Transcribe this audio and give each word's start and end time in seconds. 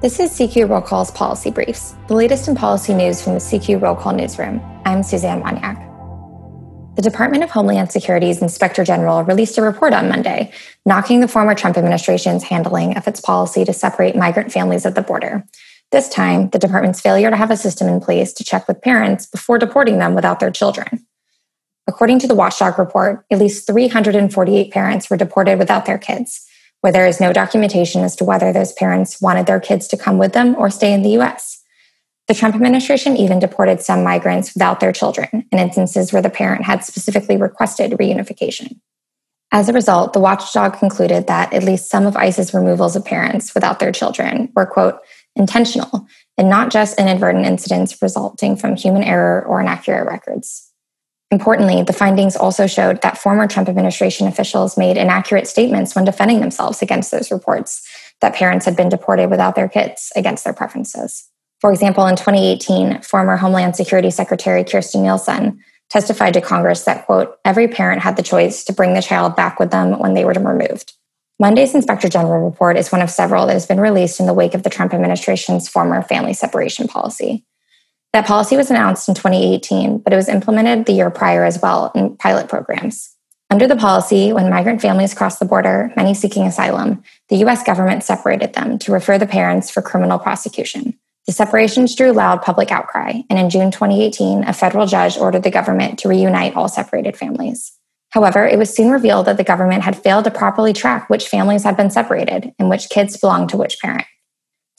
This 0.00 0.20
is 0.20 0.30
CQ 0.30 0.68
Roll 0.68 0.80
Call's 0.80 1.10
Policy 1.10 1.50
Briefs, 1.50 1.96
the 2.06 2.14
latest 2.14 2.46
in 2.46 2.54
policy 2.54 2.94
news 2.94 3.20
from 3.20 3.32
the 3.32 3.40
CQ 3.40 3.82
Roll 3.82 3.96
Call 3.96 4.12
newsroom. 4.12 4.62
I'm 4.84 5.02
Suzanne 5.02 5.42
Monyak. 5.42 5.74
The 6.94 7.02
Department 7.02 7.42
of 7.42 7.50
Homeland 7.50 7.90
Security's 7.90 8.40
Inspector 8.40 8.84
General 8.84 9.24
released 9.24 9.58
a 9.58 9.62
report 9.62 9.92
on 9.92 10.08
Monday, 10.08 10.52
knocking 10.86 11.18
the 11.18 11.26
former 11.26 11.52
Trump 11.52 11.76
administration's 11.76 12.44
handling 12.44 12.96
of 12.96 13.08
its 13.08 13.20
policy 13.20 13.64
to 13.64 13.72
separate 13.72 14.14
migrant 14.14 14.52
families 14.52 14.86
at 14.86 14.94
the 14.94 15.02
border. 15.02 15.44
This 15.90 16.08
time, 16.08 16.48
the 16.50 16.60
department's 16.60 17.00
failure 17.00 17.30
to 17.30 17.36
have 17.36 17.50
a 17.50 17.56
system 17.56 17.88
in 17.88 17.98
place 17.98 18.32
to 18.34 18.44
check 18.44 18.68
with 18.68 18.80
parents 18.80 19.26
before 19.26 19.58
deporting 19.58 19.98
them 19.98 20.14
without 20.14 20.38
their 20.38 20.52
children. 20.52 21.04
According 21.88 22.20
to 22.20 22.28
the 22.28 22.36
Watchdog 22.36 22.78
report, 22.78 23.24
at 23.32 23.40
least 23.40 23.66
348 23.66 24.70
parents 24.70 25.10
were 25.10 25.16
deported 25.16 25.58
without 25.58 25.86
their 25.86 25.98
kids 25.98 26.47
where 26.80 26.92
there 26.92 27.06
is 27.06 27.20
no 27.20 27.32
documentation 27.32 28.02
as 28.02 28.14
to 28.16 28.24
whether 28.24 28.52
those 28.52 28.72
parents 28.72 29.20
wanted 29.20 29.46
their 29.46 29.60
kids 29.60 29.88
to 29.88 29.96
come 29.96 30.18
with 30.18 30.32
them 30.32 30.54
or 30.56 30.70
stay 30.70 30.92
in 30.92 31.02
the 31.02 31.18
US. 31.18 31.62
The 32.28 32.34
Trump 32.34 32.54
administration 32.54 33.16
even 33.16 33.38
deported 33.38 33.80
some 33.80 34.04
migrants 34.04 34.52
without 34.54 34.80
their 34.80 34.92
children 34.92 35.46
in 35.50 35.58
instances 35.58 36.12
where 36.12 36.22
the 36.22 36.28
parent 36.30 36.64
had 36.64 36.84
specifically 36.84 37.36
requested 37.36 37.92
reunification. 37.92 38.78
As 39.50 39.68
a 39.68 39.72
result, 39.72 40.12
the 40.12 40.20
watchdog 40.20 40.78
concluded 40.78 41.26
that 41.26 41.54
at 41.54 41.62
least 41.62 41.90
some 41.90 42.06
of 42.06 42.16
ICE's 42.16 42.52
removals 42.52 42.96
of 42.96 43.04
parents 43.04 43.54
without 43.54 43.78
their 43.78 43.92
children 43.92 44.52
were, 44.54 44.66
quote, 44.66 44.98
intentional 45.36 46.06
and 46.36 46.50
not 46.50 46.70
just 46.70 46.98
inadvertent 46.98 47.46
incidents 47.46 47.96
resulting 48.02 48.56
from 48.56 48.76
human 48.76 49.02
error 49.02 49.44
or 49.46 49.60
inaccurate 49.60 50.04
records. 50.04 50.67
Importantly, 51.30 51.82
the 51.82 51.92
findings 51.92 52.36
also 52.36 52.66
showed 52.66 53.02
that 53.02 53.18
former 53.18 53.46
Trump 53.46 53.68
administration 53.68 54.26
officials 54.26 54.78
made 54.78 54.96
inaccurate 54.96 55.46
statements 55.46 55.94
when 55.94 56.06
defending 56.06 56.40
themselves 56.40 56.80
against 56.80 57.10
those 57.10 57.30
reports 57.30 57.86
that 58.20 58.34
parents 58.34 58.64
had 58.64 58.76
been 58.76 58.88
deported 58.88 59.28
without 59.28 59.54
their 59.54 59.68
kids 59.68 60.10
against 60.16 60.44
their 60.44 60.54
preferences. 60.54 61.28
For 61.60 61.70
example, 61.70 62.06
in 62.06 62.16
2018, 62.16 63.02
former 63.02 63.36
Homeland 63.36 63.76
Security 63.76 64.10
Secretary 64.10 64.64
Kirstjen 64.64 65.02
Nielsen 65.02 65.62
testified 65.90 66.34
to 66.34 66.40
Congress 66.40 66.84
that, 66.84 67.04
quote, 67.04 67.36
every 67.44 67.68
parent 67.68 68.02
had 68.02 68.16
the 68.16 68.22
choice 68.22 68.64
to 68.64 68.72
bring 68.72 68.94
the 68.94 69.02
child 69.02 69.36
back 69.36 69.58
with 69.58 69.70
them 69.70 69.98
when 69.98 70.14
they 70.14 70.24
were 70.24 70.32
removed. 70.32 70.94
Monday's 71.40 71.74
Inspector 71.74 72.08
General 72.08 72.44
report 72.44 72.76
is 72.76 72.90
one 72.90 73.02
of 73.02 73.10
several 73.10 73.46
that 73.46 73.52
has 73.52 73.66
been 73.66 73.80
released 73.80 74.18
in 74.18 74.26
the 74.26 74.34
wake 74.34 74.54
of 74.54 74.62
the 74.62 74.70
Trump 74.70 74.92
administration's 74.92 75.68
former 75.68 76.02
family 76.02 76.32
separation 76.32 76.88
policy. 76.88 77.44
That 78.12 78.26
policy 78.26 78.56
was 78.56 78.70
announced 78.70 79.08
in 79.08 79.14
2018, 79.14 79.98
but 79.98 80.12
it 80.12 80.16
was 80.16 80.28
implemented 80.28 80.86
the 80.86 80.92
year 80.92 81.10
prior 81.10 81.44
as 81.44 81.60
well 81.60 81.92
in 81.94 82.16
pilot 82.16 82.48
programs. 82.48 83.14
Under 83.50 83.66
the 83.66 83.76
policy, 83.76 84.32
when 84.32 84.50
migrant 84.50 84.82
families 84.82 85.14
crossed 85.14 85.38
the 85.38 85.44
border, 85.46 85.92
many 85.96 86.14
seeking 86.14 86.46
asylum, 86.46 87.02
the 87.28 87.36
US 87.46 87.62
government 87.62 88.04
separated 88.04 88.54
them 88.54 88.78
to 88.80 88.92
refer 88.92 89.18
the 89.18 89.26
parents 89.26 89.70
for 89.70 89.82
criminal 89.82 90.18
prosecution. 90.18 90.98
The 91.26 91.32
separations 91.32 91.94
drew 91.94 92.12
loud 92.12 92.40
public 92.40 92.70
outcry, 92.72 93.20
and 93.28 93.38
in 93.38 93.50
June 93.50 93.70
2018, 93.70 94.44
a 94.44 94.52
federal 94.52 94.86
judge 94.86 95.18
ordered 95.18 95.42
the 95.42 95.50
government 95.50 95.98
to 95.98 96.08
reunite 96.08 96.56
all 96.56 96.68
separated 96.68 97.16
families. 97.16 97.72
However, 98.10 98.46
it 98.46 98.58
was 98.58 98.74
soon 98.74 98.90
revealed 98.90 99.26
that 99.26 99.36
the 99.36 99.44
government 99.44 99.82
had 99.82 100.02
failed 100.02 100.24
to 100.24 100.30
properly 100.30 100.72
track 100.72 101.10
which 101.10 101.28
families 101.28 101.64
had 101.64 101.76
been 101.76 101.90
separated 101.90 102.54
and 102.58 102.70
which 102.70 102.88
kids 102.88 103.18
belonged 103.18 103.50
to 103.50 103.58
which 103.58 103.78
parent. 103.80 104.06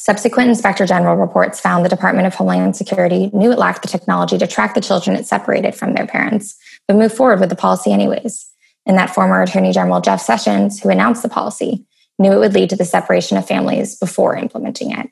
Subsequent 0.02 0.47
Inspector 0.47 0.86
General 0.86 1.17
reports 1.17 1.59
found 1.59 1.83
the 1.83 1.89
Department 1.89 2.25
of 2.25 2.33
Homeland 2.33 2.78
Security 2.78 3.30
knew 3.33 3.52
it 3.52 3.59
lacked 3.59 3.81
the 3.81 3.89
technology 3.89 4.38
to 4.38 4.47
track 4.47 4.73
the 4.73 4.80
children 4.80 5.17
it 5.17 5.28
separated 5.28 5.75
from 5.75 5.94
their 5.94 6.08
parents, 6.08 6.58
but 6.88 6.95
moved 6.95 7.16
forward 7.16 7.42
with 7.42 7.50
the 7.50 7.55
policy 7.58 7.92
anyways. 7.92 8.50
And 8.86 8.97
that 8.97 9.14
former 9.14 9.42
Attorney 9.42 9.73
General 9.73 10.00
Jeff 10.00 10.22
Sessions, 10.22 10.80
who 10.80 10.89
announced 10.89 11.22
the 11.22 11.27
policy, 11.27 11.86
knew 12.17 12.31
it 12.31 12.39
would 12.39 12.53
lead 12.53 12.70
to 12.70 12.77
the 12.77 12.86
separation 12.86 13.38
of 13.38 13.45
families 13.45 14.00
before 14.00 14.38
implementing 14.38 14.97
it. 14.97 15.09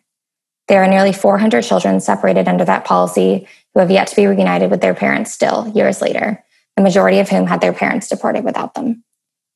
There 0.70 0.82
are 0.82 0.88
nearly 0.88 1.12
400 1.12 1.64
children 1.64 2.00
separated 2.00 2.48
under 2.48 2.64
that 2.64 2.86
policy 2.86 3.46
who 3.74 3.82
have 3.82 3.92
yet 3.92 4.08
to 4.08 4.16
be 4.16 4.26
reunited 4.26 4.72
with 4.72 4.80
their 4.80 4.94
parents 4.94 5.34
still, 5.34 5.68
years 5.76 6.02
later, 6.02 6.42
the 6.78 6.84
majority 6.84 7.20
of 7.20 7.28
whom 7.28 7.46
had 7.46 7.60
their 7.60 7.74
parents 7.74 8.08
deported 8.08 8.46
without 8.46 8.74
them. 8.74 9.04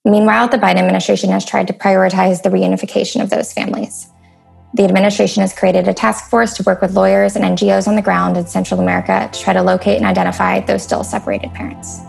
Meanwhile, 0.03 0.49
the 0.49 0.57
Biden 0.57 0.79
administration 0.79 1.29
has 1.29 1.45
tried 1.45 1.67
to 1.67 1.73
prioritize 1.73 2.43
the 2.43 2.49
reunification 2.49 3.23
of 3.23 3.29
those 3.29 3.53
families. 3.53 4.09
The 4.81 4.87
administration 4.87 5.41
has 5.41 5.53
created 5.53 5.87
a 5.87 5.93
task 5.93 6.27
force 6.27 6.55
to 6.55 6.63
work 6.63 6.81
with 6.81 6.95
lawyers 6.95 7.35
and 7.35 7.45
NGOs 7.45 7.87
on 7.87 7.95
the 7.95 8.01
ground 8.01 8.35
in 8.35 8.47
Central 8.47 8.79
America 8.79 9.29
to 9.31 9.39
try 9.39 9.53
to 9.53 9.61
locate 9.61 9.97
and 9.97 10.07
identify 10.07 10.59
those 10.61 10.81
still 10.81 11.03
separated 11.03 11.53
parents. 11.53 12.01